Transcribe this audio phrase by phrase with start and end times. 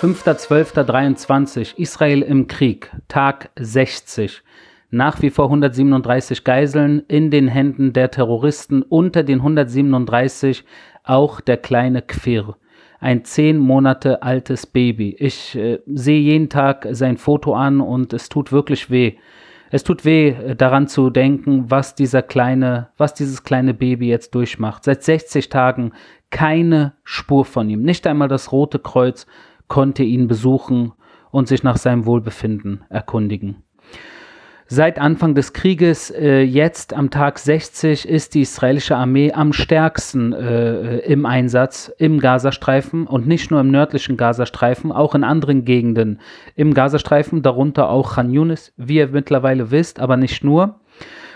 [0.00, 4.44] 5.12.23 Israel im Krieg, Tag 60.
[4.92, 10.64] Nach wie vor 137 Geiseln in den Händen der Terroristen, unter den 137
[11.02, 12.54] auch der kleine Quir,
[13.00, 15.16] ein zehn Monate altes Baby.
[15.18, 19.16] Ich äh, sehe jeden Tag sein Foto an und es tut wirklich weh.
[19.72, 24.36] Es tut weh, äh, daran zu denken, was dieser kleine, was dieses kleine Baby jetzt
[24.36, 24.84] durchmacht.
[24.84, 25.90] Seit 60 Tagen
[26.30, 27.82] keine Spur von ihm.
[27.82, 29.26] Nicht einmal das Rote Kreuz
[29.68, 30.92] konnte ihn besuchen
[31.30, 33.62] und sich nach seinem Wohlbefinden erkundigen.
[34.70, 40.34] Seit Anfang des Krieges, äh, jetzt am Tag 60, ist die israelische Armee am stärksten
[40.34, 46.20] äh, im Einsatz im Gazastreifen und nicht nur im nördlichen Gazastreifen, auch in anderen Gegenden
[46.54, 50.80] im Gazastreifen, darunter auch Khan Yunis, wie ihr mittlerweile wisst, aber nicht nur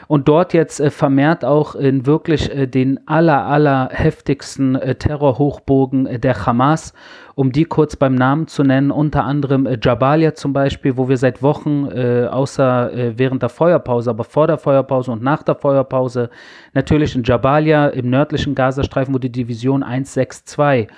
[0.09, 6.07] und dort jetzt äh, vermehrt auch in wirklich äh, den aller, aller heftigsten äh, Terrorhochbogen
[6.07, 6.93] äh, der Hamas,
[7.35, 11.17] um die kurz beim Namen zu nennen, unter anderem äh, Jabalia zum Beispiel, wo wir
[11.17, 16.31] seit Wochen, äh, außer während der Feuerpause, aber vor der Feuerpause und nach der Feuerpause,
[16.75, 20.89] natürlich in Jabalia im nördlichen Gazastreifen, wo die Division 162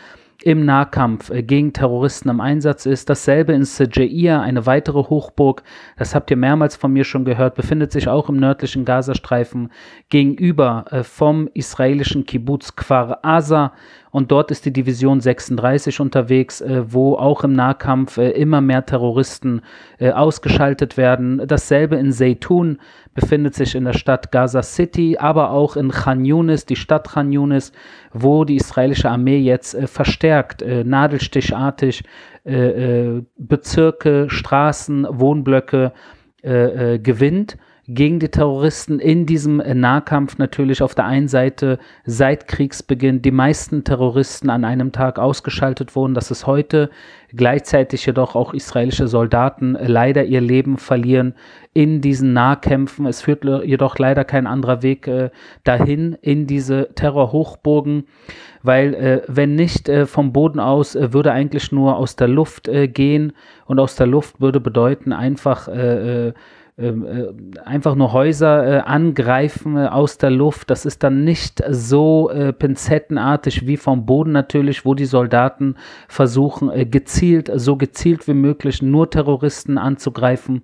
[0.44, 3.08] im Nahkampf äh, gegen Terroristen im Einsatz ist.
[3.08, 5.62] Dasselbe in Sejair, eine weitere Hochburg,
[5.96, 9.72] das habt ihr mehrmals von mir schon gehört, befindet sich auch im nördlichen Gazastreifen
[10.10, 13.72] gegenüber äh, vom israelischen Kibbutz Kfar Aza
[14.10, 19.62] und dort ist die Division 36 unterwegs, äh, wo auch im Nahkampf immer mehr Terroristen
[19.98, 21.42] ausgeschaltet werden.
[21.46, 22.78] Dasselbe in Zeytun
[23.14, 27.32] befindet sich in der Stadt Gaza City, aber auch in Khan Yunis, die Stadt Khan
[27.32, 27.72] Yunis,
[28.12, 32.02] wo die israelische Armee jetzt äh, verstärkt, äh, nadelstichartig
[32.44, 35.92] äh, Bezirke, Straßen, Wohnblöcke
[36.42, 43.30] gewinnt gegen die Terroristen in diesem Nahkampf natürlich auf der einen Seite seit Kriegsbeginn die
[43.30, 46.14] meisten Terroristen an einem Tag ausgeschaltet wurden.
[46.14, 46.88] Das ist heute
[47.36, 51.34] gleichzeitig jedoch auch israelische Soldaten leider ihr Leben verlieren
[51.74, 53.06] in diesen Nahkämpfen.
[53.06, 55.30] Es führt jedoch leider kein anderer Weg äh,
[55.64, 58.04] dahin in diese Terrorhochburgen,
[58.62, 62.68] weil äh, wenn nicht äh, vom Boden aus, äh, würde eigentlich nur aus der Luft
[62.68, 63.32] äh, gehen
[63.66, 66.32] und aus der Luft würde bedeuten einfach äh, äh,
[66.76, 70.70] einfach nur Häuser äh, angreifen äh, aus der Luft.
[70.70, 75.76] Das ist dann nicht so äh, pinzettenartig wie vom Boden natürlich, wo die Soldaten
[76.08, 80.62] versuchen, äh, gezielt, so gezielt wie möglich nur Terroristen anzugreifen,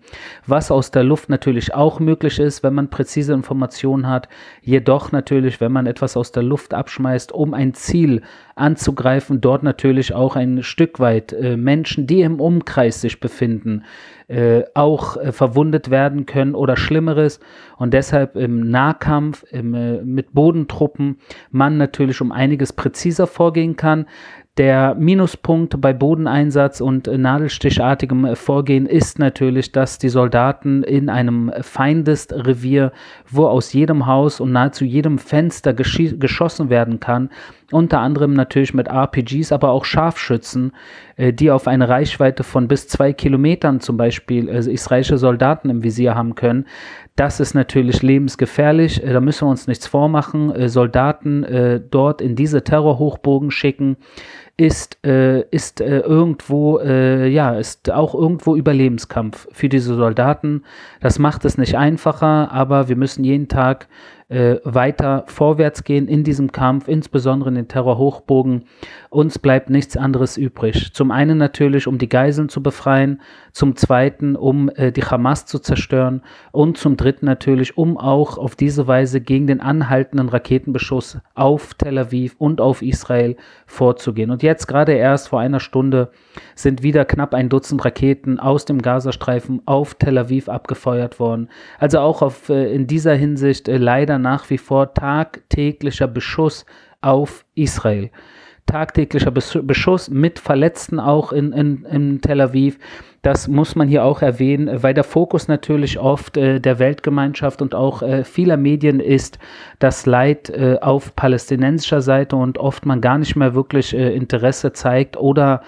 [0.48, 4.28] was aus der Luft natürlich auch möglich ist, wenn man präzise Informationen hat.
[4.62, 8.22] Jedoch natürlich, wenn man etwas aus der Luft abschmeißt, um ein Ziel
[8.54, 13.84] anzugreifen, dort natürlich auch ein Stück weit äh, Menschen, die im Umkreis sich befinden,
[14.28, 17.40] äh, auch äh, verwundet werden können oder Schlimmeres.
[17.76, 21.18] Und deshalb im Nahkampf im, äh, mit Bodentruppen
[21.50, 24.06] man natürlich um einiges präziser vorgehen kann.
[24.58, 32.92] Der Minuspunkt bei Bodeneinsatz und nadelstichartigem Vorgehen ist natürlich, dass die Soldaten in einem Feindesrevier,
[33.30, 37.30] wo aus jedem Haus und nahezu jedem Fenster geschossen werden kann,
[37.72, 40.72] unter anderem natürlich mit RPGs, aber auch Scharfschützen,
[41.16, 45.82] äh, die auf eine Reichweite von bis zwei Kilometern zum Beispiel äh, israelische Soldaten im
[45.82, 46.66] Visier haben können.
[47.16, 49.02] Das ist natürlich lebensgefährlich.
[49.04, 50.68] Äh, da müssen wir uns nichts vormachen.
[50.68, 53.96] Soldaten dort in diese Terrorhochbogen schicken,
[54.60, 60.64] ist, äh, ist äh, irgendwo, äh, ja, ist auch irgendwo Überlebenskampf für diese Soldaten.
[61.00, 63.88] Das macht es nicht einfacher, aber wir müssen jeden Tag
[64.30, 68.64] äh, weiter vorwärts gehen in diesem Kampf, insbesondere in den Terrorhochbogen.
[69.10, 70.92] Uns bleibt nichts anderes übrig.
[70.94, 73.20] Zum einen natürlich, um die Geiseln zu befreien,
[73.52, 78.54] zum zweiten, um äh, die Hamas zu zerstören und zum dritten natürlich, um auch auf
[78.54, 83.36] diese Weise gegen den anhaltenden Raketenbeschuss auf Tel Aviv und auf Israel
[83.66, 84.30] vorzugehen.
[84.30, 86.10] Und jetzt gerade erst vor einer Stunde
[86.54, 91.48] sind wieder knapp ein Dutzend Raketen aus dem Gazastreifen auf Tel Aviv abgefeuert worden.
[91.80, 96.66] Also auch auf, äh, in dieser Hinsicht äh, leider nach wie vor tagtäglicher Beschuss
[97.00, 98.10] auf Israel.
[98.66, 102.78] Tagtäglicher Beschuss mit Verletzten auch in, in, in Tel Aviv.
[103.22, 107.74] Das muss man hier auch erwähnen, weil der Fokus natürlich oft äh, der Weltgemeinschaft und
[107.74, 109.38] auch äh, vieler Medien ist
[109.78, 114.72] das Leid äh, auf palästinensischer Seite und oft man gar nicht mehr wirklich äh, Interesse
[114.72, 115.62] zeigt oder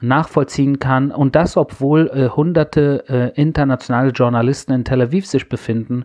[0.00, 1.10] nachvollziehen kann.
[1.10, 6.04] Und das, obwohl äh, hunderte äh, internationale Journalisten in Tel Aviv sich befinden,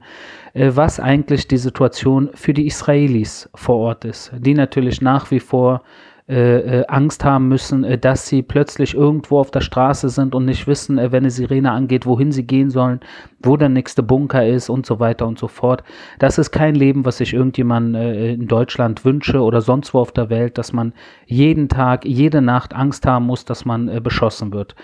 [0.54, 5.40] äh, was eigentlich die Situation für die Israelis vor Ort ist, die natürlich nach wie
[5.40, 5.84] vor
[6.30, 10.46] äh, äh, Angst haben müssen, äh, dass sie plötzlich irgendwo auf der Straße sind und
[10.46, 13.02] nicht wissen, äh, wenn eine Sirene angeht, wohin sie gehen sollen,
[13.42, 15.84] wo der nächste Bunker ist und so weiter und so fort.
[16.20, 20.14] Das ist kein Leben, was ich irgendjemand äh, in Deutschland wünsche oder sonst wo auf
[20.14, 20.94] der Welt, dass man
[21.26, 24.76] jeden Tag, jede Nacht Angst haben muss, dass man äh, beschossen wird.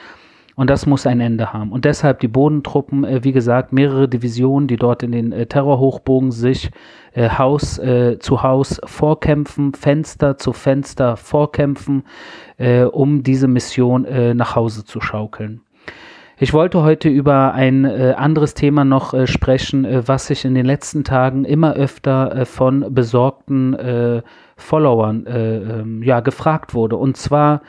[0.59, 1.71] Und das muss ein Ende haben.
[1.71, 6.33] Und deshalb die Bodentruppen, äh, wie gesagt, mehrere Divisionen, die dort in den äh, Terrorhochbogen
[6.33, 6.69] sich
[7.13, 12.03] äh, Haus äh, zu Haus vorkämpfen, Fenster zu Fenster vorkämpfen,
[12.57, 15.61] äh, um diese Mission äh, nach Hause zu schaukeln.
[16.37, 20.55] Ich wollte heute über ein äh, anderes Thema noch äh, sprechen, äh, was ich in
[20.55, 24.23] den letzten Tagen immer öfter von besorgten
[24.57, 26.97] Followern äh, ähm, ja, gefragt wurde.
[26.97, 27.61] Und zwar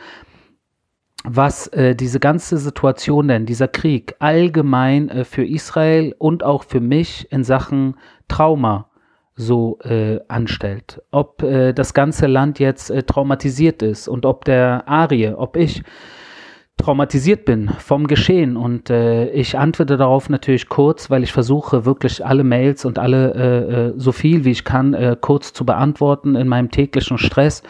[1.24, 6.80] was äh, diese ganze Situation denn, dieser Krieg allgemein äh, für Israel und auch für
[6.80, 7.96] mich in Sachen
[8.28, 8.90] Trauma
[9.36, 11.02] so äh, anstellt.
[11.10, 15.82] Ob äh, das ganze Land jetzt äh, traumatisiert ist und ob der Arie, ob ich
[16.80, 22.24] traumatisiert bin vom Geschehen und äh, ich antworte darauf natürlich kurz, weil ich versuche wirklich
[22.24, 26.36] alle Mails und alle äh, äh so viel wie ich kann äh, kurz zu beantworten
[26.36, 27.62] in meinem täglichen Stress.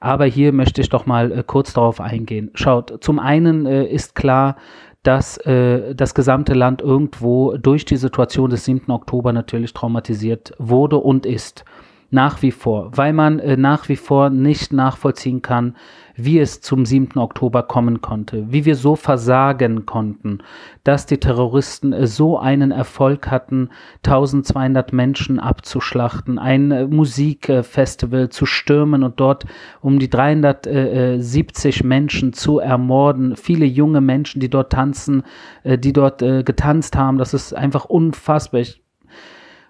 [0.00, 2.50] Aber hier möchte ich doch mal äh, kurz darauf eingehen.
[2.54, 4.56] Schaut, zum einen äh, ist klar,
[5.04, 8.90] dass äh, das gesamte Land irgendwo durch die Situation des 7.
[8.90, 11.64] Oktober natürlich traumatisiert wurde und ist.
[12.10, 15.74] Nach wie vor, weil man äh, nach wie vor nicht nachvollziehen kann,
[16.16, 17.18] wie es zum 7.
[17.18, 20.38] Oktober kommen konnte, wie wir so versagen konnten,
[20.84, 23.70] dass die Terroristen äh, so einen Erfolg hatten,
[24.04, 29.44] 1200 Menschen abzuschlachten, ein äh, Musikfestival zu stürmen und dort
[29.80, 35.24] um die 370 Menschen zu ermorden, viele junge Menschen, die dort tanzen,
[35.62, 38.60] äh, die dort getanzt haben, das ist einfach unfassbar.
[38.60, 38.83] Ich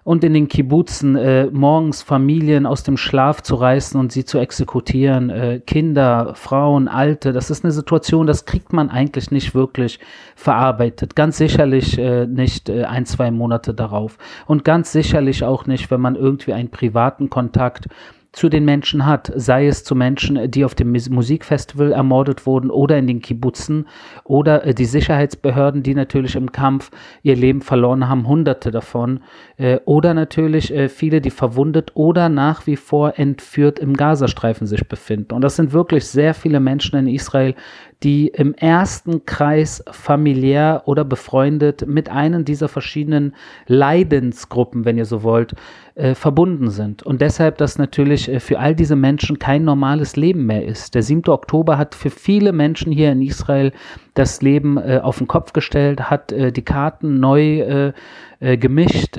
[0.05, 4.37] und in den Kibbutzen äh, morgens Familien aus dem Schlaf zu reißen und sie zu
[4.37, 9.99] exekutieren, äh, Kinder, Frauen, Alte, das ist eine Situation, das kriegt man eigentlich nicht wirklich
[10.35, 11.15] verarbeitet.
[11.15, 14.19] Ganz sicherlich äh, nicht äh, ein, zwei Monate darauf.
[14.45, 17.87] Und ganz sicherlich auch nicht, wenn man irgendwie einen privaten Kontakt
[18.35, 22.97] zu den Menschen hat, sei es zu Menschen, die auf dem Musikfestival ermordet wurden oder
[22.97, 23.87] in den Kibbutzen
[24.25, 26.91] oder äh, die Sicherheitsbehörden, die natürlich im Kampf
[27.23, 29.21] ihr Leben verloren haben, hunderte davon,
[29.55, 34.85] äh, oder natürlich äh, viele, die verwundet oder nach wie vor entführt im Gazastreifen sich
[34.85, 35.33] befinden.
[35.33, 37.55] Und das sind wirklich sehr viele Menschen in Israel,
[38.03, 43.35] die im ersten Kreis familiär oder befreundet mit einem dieser verschiedenen
[43.67, 45.55] Leidensgruppen, wenn ihr so wollt,
[45.95, 47.03] äh, verbunden sind.
[47.03, 50.93] Und deshalb das natürlich äh, für all diese Menschen kein normales Leben mehr ist.
[50.95, 51.29] Der 7.
[51.29, 53.71] Oktober hat für viele Menschen hier in Israel
[54.13, 57.93] das Leben äh, auf den Kopf gestellt, hat äh, die Karten neu äh,
[58.39, 59.17] äh, gemischt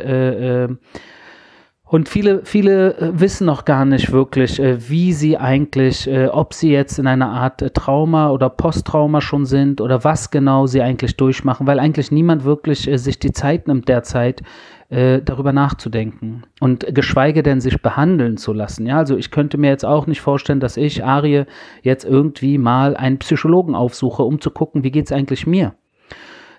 [1.88, 6.52] und viele, viele äh, wissen noch gar nicht wirklich, äh, wie sie eigentlich, äh, ob
[6.52, 11.16] sie jetzt in einer Art Trauma oder Posttrauma schon sind oder was genau sie eigentlich
[11.16, 14.42] durchmachen, weil eigentlich niemand wirklich sich die Zeit nimmt derzeit,
[14.88, 18.86] darüber nachzudenken und geschweige denn sich behandeln zu lassen.
[18.86, 21.46] Ja, also ich könnte mir jetzt auch nicht vorstellen, dass ich, Arie,
[21.82, 25.74] jetzt irgendwie mal einen Psychologen aufsuche, um zu gucken, wie geht es eigentlich mir.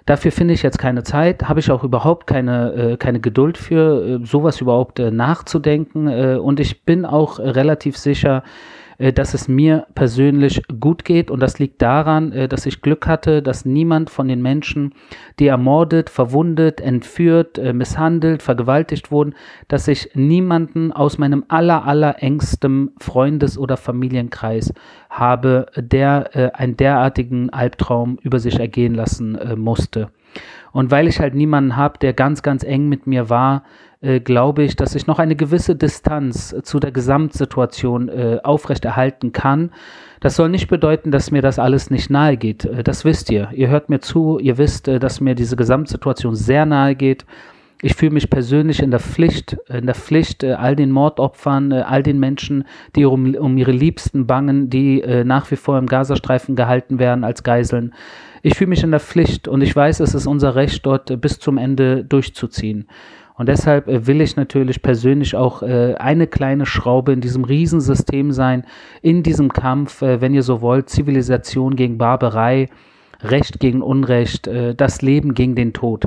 [0.08, 4.22] Dafür finde ich jetzt keine Zeit, habe ich auch überhaupt keine, äh, keine Geduld für,
[4.22, 6.08] äh, sowas überhaupt äh, nachzudenken.
[6.08, 8.42] Äh, und ich bin auch relativ sicher,
[8.98, 11.30] dass es mir persönlich gut geht.
[11.30, 14.94] Und das liegt daran, äh, dass ich Glück hatte, dass niemand von den Menschen,
[15.40, 19.36] die ermordet, verwundet, entführt, äh, misshandelt, vergewaltigt wurden,
[19.68, 24.74] dass ich niemanden aus meinem aller, aller engstem Freundes- oder Familienkreis
[25.10, 30.10] habe, der einen derartigen Albtraum über sich ergehen lassen musste.
[30.72, 33.64] Und weil ich halt niemanden habe, der ganz, ganz eng mit mir war,
[34.02, 39.72] äh, glaube ich, dass ich noch eine gewisse Distanz zu der Gesamtsituation äh, aufrechterhalten kann.
[40.20, 42.66] Das soll nicht bedeuten, dass mir das alles nicht nahe geht.
[42.66, 43.50] Äh, das wisst ihr.
[43.54, 47.26] Ihr hört mir zu, ihr wisst, äh, dass mir diese Gesamtsituation sehr nahe geht.
[47.84, 52.02] Ich fühle mich persönlich in der Pflicht, in der Pflicht, äh, all den Mordopfern, all
[52.02, 52.64] den Menschen,
[52.96, 57.44] die um, um ihre Liebsten bangen, die nach wie vor im Gazastreifen gehalten werden als
[57.44, 57.94] Geiseln.
[58.42, 61.38] Ich fühle mich in der Pflicht und ich weiß, es ist unser Recht, dort bis
[61.38, 62.88] zum Ende durchzuziehen.
[63.38, 68.32] Und deshalb äh, will ich natürlich persönlich auch äh, eine kleine Schraube in diesem Riesensystem
[68.32, 68.66] sein,
[69.02, 72.70] in diesem Kampf, äh, wenn ihr so wollt, Zivilisation gegen Barbarei,
[73.22, 76.06] Recht gegen Unrecht, das Leben gegen den Tod.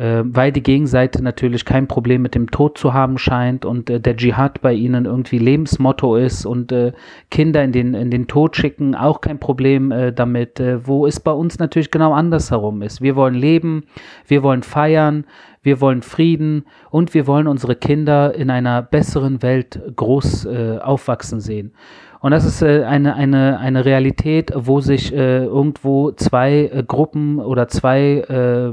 [0.00, 4.00] Äh, weil die Gegenseite natürlich kein Problem mit dem Tod zu haben scheint und äh,
[4.00, 6.92] der Dschihad bei ihnen irgendwie Lebensmotto ist und äh,
[7.30, 11.20] Kinder in den, in den Tod schicken auch kein Problem äh, damit, äh, wo es
[11.20, 13.02] bei uns natürlich genau andersherum ist.
[13.02, 13.84] Wir wollen leben,
[14.26, 15.26] wir wollen feiern,
[15.62, 21.40] wir wollen Frieden und wir wollen unsere Kinder in einer besseren Welt groß äh, aufwachsen
[21.40, 21.74] sehen.
[22.20, 27.38] Und das ist äh, eine, eine, eine Realität, wo sich äh, irgendwo zwei äh, Gruppen
[27.38, 28.72] oder zwei äh,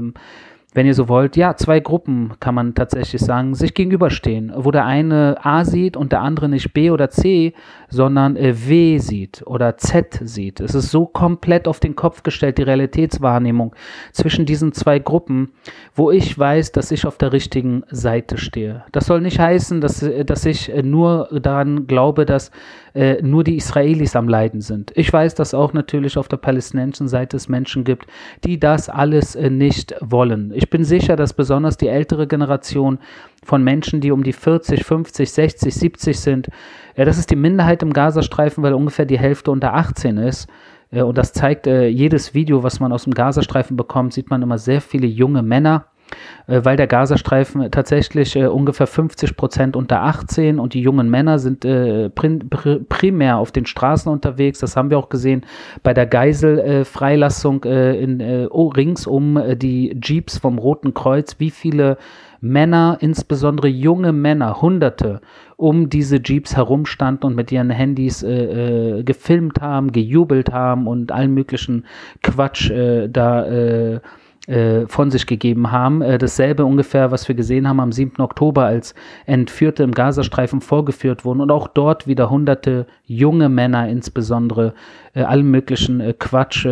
[0.74, 4.84] wenn ihr so wollt, ja, zwei Gruppen kann man tatsächlich sagen, sich gegenüberstehen, wo der
[4.84, 7.54] eine A sieht und der andere nicht B oder C,
[7.88, 10.60] sondern äh, W sieht oder Z sieht.
[10.60, 13.74] Es ist so komplett auf den Kopf gestellt, die Realitätswahrnehmung
[14.12, 15.52] zwischen diesen zwei Gruppen,
[15.94, 18.84] wo ich weiß, dass ich auf der richtigen Seite stehe.
[18.92, 22.50] Das soll nicht heißen, dass, äh, dass ich äh, nur daran glaube, dass
[22.94, 24.92] äh, nur die Israelis am Leiden sind.
[24.96, 28.06] Ich weiß, dass auch natürlich auf der palästinensischen Seite es Menschen gibt,
[28.44, 30.52] die das alles äh, nicht wollen.
[30.58, 32.98] Ich bin sicher, dass besonders die ältere Generation
[33.44, 36.48] von Menschen, die um die 40, 50, 60, 70 sind,
[36.96, 40.48] ja, das ist die Minderheit im Gazastreifen, weil ungefähr die Hälfte unter 18 ist.
[40.90, 44.42] Äh, und das zeigt äh, jedes Video, was man aus dem Gazastreifen bekommt, sieht man
[44.42, 45.97] immer sehr viele junge Männer äh,
[46.46, 51.64] weil der Gazastreifen tatsächlich äh, ungefähr 50 Prozent unter 18 und die jungen Männer sind
[51.64, 52.48] äh, prim
[52.88, 54.58] primär auf den Straßen unterwegs.
[54.60, 55.44] Das haben wir auch gesehen
[55.82, 61.36] bei der Geiselfreilassung äh, in, äh, oh, rings um äh, die Jeeps vom Roten Kreuz.
[61.38, 61.98] Wie viele
[62.40, 65.20] Männer, insbesondere junge Männer, Hunderte,
[65.56, 71.10] um diese Jeeps herumstanden und mit ihren Handys äh, äh, gefilmt haben, gejubelt haben und
[71.10, 71.84] allen möglichen
[72.22, 74.00] Quatsch äh, da
[74.48, 76.00] äh, von sich gegeben haben.
[76.00, 78.22] Äh, dasselbe ungefähr, was wir gesehen haben am 7.
[78.22, 78.94] Oktober, als
[79.26, 84.72] Entführte im Gazastreifen vorgeführt wurden und auch dort wieder hunderte junge Männer insbesondere
[85.12, 86.66] äh, allen möglichen äh, Quatsch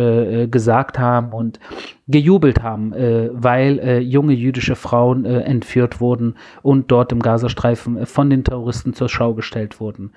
[0.49, 1.59] gesagt haben und
[2.07, 8.93] gejubelt haben, weil junge jüdische Frauen entführt wurden und dort im Gazastreifen von den Terroristen
[8.93, 10.11] zur Schau gestellt wurden.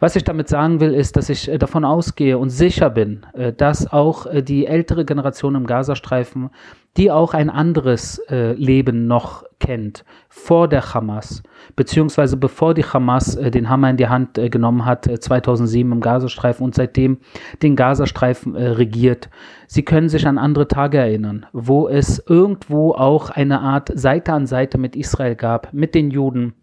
[0.00, 3.52] Was ich damit sagen will, ist, dass ich äh, davon ausgehe und sicher bin, äh,
[3.52, 6.50] dass auch äh, die ältere Generation im Gazastreifen,
[6.96, 11.44] die auch ein anderes Leben noch kennt, vor der Hamas,
[11.76, 16.74] beziehungsweise bevor die Hamas den Hammer in die Hand genommen hat, 2007 im Gazastreifen und
[16.74, 17.18] seitdem
[17.62, 19.30] den Gazastreifen regiert.
[19.68, 24.46] Sie können sich an andere Tage erinnern, wo es irgendwo auch eine Art Seite an
[24.46, 26.54] Seite mit Israel gab, mit den Juden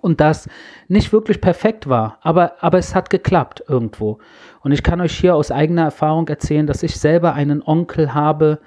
[0.00, 0.48] und das
[0.88, 4.18] nicht wirklich perfekt war, aber, aber es hat geklappt irgendwo.
[4.62, 8.60] Und ich kann euch hier aus eigener Erfahrung erzählen, dass ich selber einen Onkel habe,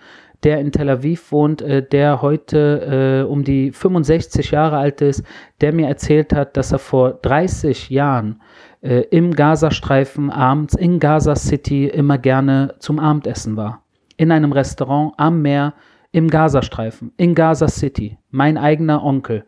[0.44, 5.24] der in Tel Aviv wohnt, äh, der heute äh, um die 65 Jahre alt ist,
[5.62, 8.42] der mir erzählt hat, dass er vor 30 Jahren
[8.82, 13.84] äh, im Gazastreifen abends in Gaza City immer gerne zum Abendessen war.
[14.18, 15.74] In einem Restaurant am Meer
[16.12, 18.18] im Gazastreifen, in Gaza City.
[18.30, 19.46] Mein eigener Onkel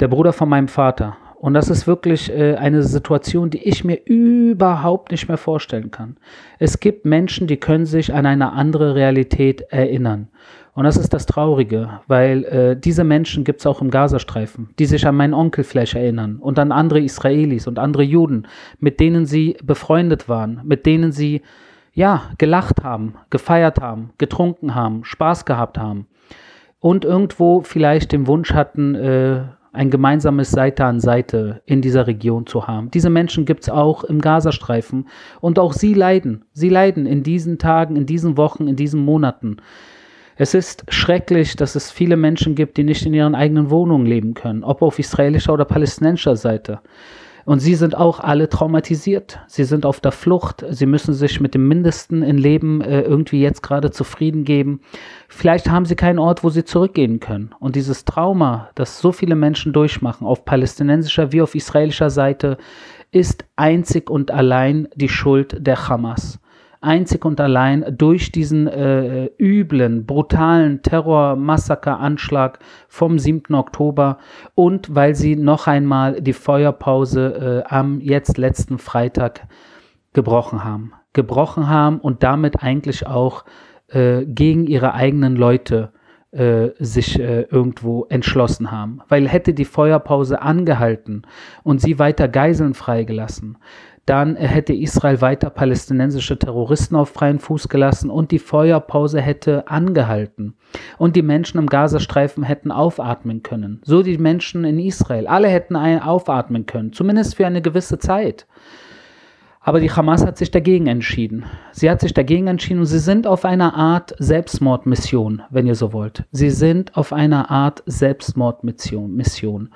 [0.00, 1.16] der Bruder von meinem Vater.
[1.40, 6.16] Und das ist wirklich äh, eine Situation, die ich mir überhaupt nicht mehr vorstellen kann.
[6.58, 10.28] Es gibt Menschen, die können sich an eine andere Realität erinnern.
[10.74, 14.86] Und das ist das Traurige, weil äh, diese Menschen gibt es auch im Gazastreifen, die
[14.86, 18.46] sich an meinen Onkel vielleicht erinnern und an andere Israelis und andere Juden,
[18.78, 21.40] mit denen sie befreundet waren, mit denen sie
[21.92, 26.06] ja gelacht haben, gefeiert haben, getrunken haben, Spaß gehabt haben
[26.80, 29.42] und irgendwo vielleicht den Wunsch hatten, äh,
[29.72, 32.90] ein gemeinsames Seite an Seite in dieser Region zu haben.
[32.90, 35.08] Diese Menschen gibt es auch im Gazastreifen
[35.40, 36.44] und auch sie leiden.
[36.52, 39.58] Sie leiden in diesen Tagen, in diesen Wochen, in diesen Monaten.
[40.36, 44.34] Es ist schrecklich, dass es viele Menschen gibt, die nicht in ihren eigenen Wohnungen leben
[44.34, 46.80] können, ob auf israelischer oder palästinensischer Seite.
[47.50, 49.40] Und sie sind auch alle traumatisiert.
[49.48, 50.64] Sie sind auf der Flucht.
[50.70, 54.82] Sie müssen sich mit dem Mindesten im Leben äh, irgendwie jetzt gerade zufrieden geben.
[55.26, 57.52] Vielleicht haben sie keinen Ort, wo sie zurückgehen können.
[57.58, 62.56] Und dieses Trauma, das so viele Menschen durchmachen, auf palästinensischer wie auf israelischer Seite,
[63.10, 66.38] ist einzig und allein die Schuld der Hamas
[66.80, 72.58] einzig und allein durch diesen äh, üblen, brutalen Terror-Massaker-Anschlag
[72.88, 73.54] vom 7.
[73.54, 74.18] Oktober
[74.54, 79.46] und weil sie noch einmal die Feuerpause äh, am jetzt letzten Freitag
[80.12, 80.92] gebrochen haben.
[81.12, 83.44] Gebrochen haben und damit eigentlich auch
[83.88, 85.92] äh, gegen ihre eigenen Leute
[86.32, 89.00] äh, sich äh, irgendwo entschlossen haben.
[89.08, 91.22] Weil hätte die Feuerpause angehalten
[91.64, 93.58] und sie weiter Geiseln freigelassen,
[94.06, 100.54] dann hätte Israel weiter palästinensische Terroristen auf freien Fuß gelassen und die Feuerpause hätte angehalten.
[100.98, 103.80] Und die Menschen im Gazastreifen hätten aufatmen können.
[103.84, 105.26] So die Menschen in Israel.
[105.26, 108.46] Alle hätten aufatmen können, zumindest für eine gewisse Zeit.
[109.62, 111.44] Aber die Hamas hat sich dagegen entschieden.
[111.72, 115.92] Sie hat sich dagegen entschieden und sie sind auf einer Art Selbstmordmission, wenn ihr so
[115.92, 116.24] wollt.
[116.32, 119.14] Sie sind auf einer Art Selbstmordmission.
[119.14, 119.68] Mission.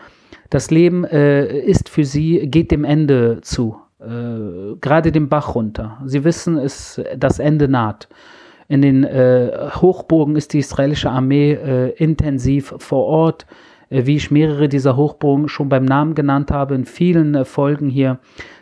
[0.48, 3.76] Das Leben äh, ist für sie, geht dem Ende zu,
[4.06, 5.98] äh, gerade dem Bach runter.
[6.04, 8.08] Sie wissen, es, das Ende naht.
[8.68, 13.46] In den äh, Hochburgen ist die israelische Armee äh, intensiv vor Ort
[13.94, 18.18] wie ich mehrere dieser Hochburgen schon beim Namen genannt habe, in vielen äh, Folgen hier.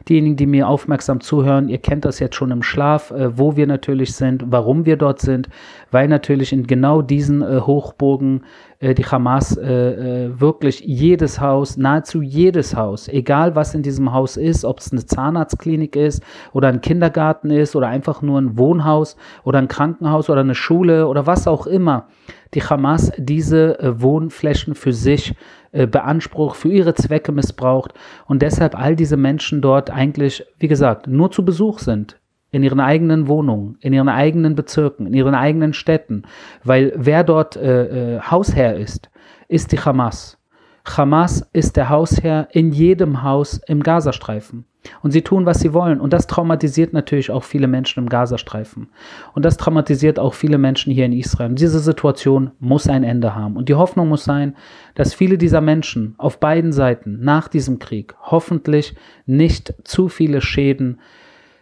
[0.09, 3.67] Diejenigen, die mir aufmerksam zuhören, ihr kennt das jetzt schon im Schlaf, äh, wo wir
[3.67, 5.49] natürlich sind, warum wir dort sind,
[5.91, 8.43] weil natürlich in genau diesen Hochburgen
[8.81, 14.81] die Hamas wirklich jedes Haus, nahezu jedes Haus, egal was in diesem Haus ist, ob
[14.81, 16.21] es eine Zahnarztklinik ist
[16.53, 21.07] oder ein Kindergarten ist oder einfach nur ein Wohnhaus oder ein Krankenhaus oder eine Schule
[21.07, 22.09] oder was auch immer,
[22.55, 25.35] die Hamas diese äh, Wohnflächen für sich
[25.73, 27.95] äh, beansprucht, für ihre Zwecke missbraucht
[28.27, 32.19] und deshalb all diese Menschen dort eigentlich, wie gesagt, nur zu Besuch sind.
[32.51, 36.25] In ihren eigenen Wohnungen, in ihren eigenen Bezirken, in ihren eigenen Städten.
[36.63, 39.09] Weil wer dort äh, äh Hausherr ist,
[39.49, 40.39] ist die Hamas.
[40.85, 44.65] Hamas ist der Hausherr in jedem Haus im Gazastreifen.
[45.01, 46.01] Und sie tun, was sie wollen.
[46.01, 48.89] Und das traumatisiert natürlich auch viele Menschen im Gazastreifen.
[49.33, 51.51] Und das traumatisiert auch viele Menschen hier in Israel.
[51.51, 53.57] Und diese Situation muss ein Ende haben.
[53.57, 54.57] Und die Hoffnung muss sein,
[54.97, 61.01] dass viele dieser Menschen auf beiden Seiten nach diesem Krieg hoffentlich nicht zu viele Schäden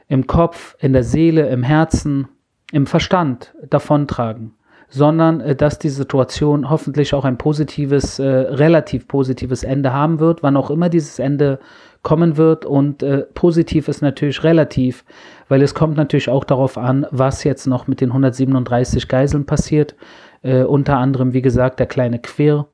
[0.09, 2.29] im Kopf, in der Seele, im Herzen,
[2.73, 4.55] im Verstand davontragen
[4.91, 10.43] sondern äh, dass die Situation hoffentlich auch ein positives, äh, relativ positives Ende haben wird,
[10.43, 11.61] wann auch immer dieses Ende
[12.03, 12.65] kommen wird.
[12.67, 15.05] Und äh, positiv ist natürlich relativ,
[15.49, 19.95] weil es kommt natürlich auch darauf an, was jetzt noch mit den 137 Geiseln passiert.
[20.43, 22.67] Äh, unter anderem, wie gesagt, der kleine Quer.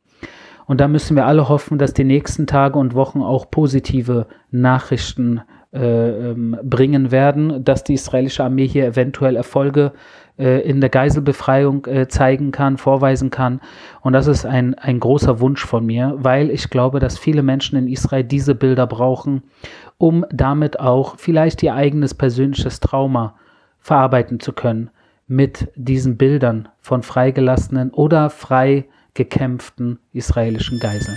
[0.66, 5.38] Und da müssen wir alle hoffen, dass die nächsten Tage und Wochen auch positive Nachrichten
[5.38, 5.42] äh,
[5.73, 9.92] bringen werden, dass die israelische Armee hier eventuell Erfolge
[10.38, 13.61] äh, in der Geiselbefreiung äh, zeigen kann, vorweisen kann.
[14.02, 17.78] Und das ist ein, ein großer Wunsch von mir, weil ich glaube, dass viele Menschen
[17.78, 19.44] in Israel diese Bilder brauchen,
[19.99, 23.35] um damit auch vielleicht ihr eigenes persönliches Trauma
[23.78, 24.90] verarbeiten zu können
[25.26, 31.16] mit diesen Bildern von freigelassenen oder frei gekämpften israelischen Geiseln.